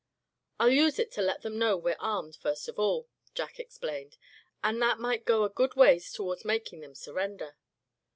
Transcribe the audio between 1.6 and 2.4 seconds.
we're armed,